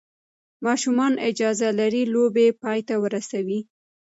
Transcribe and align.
ماشومان 0.65 1.13
اجازه 1.29 1.67
لري 1.79 2.03
لوبه 2.13 2.45
پای 2.61 2.79
ته 2.87 2.95
ورسوي. 3.03 3.59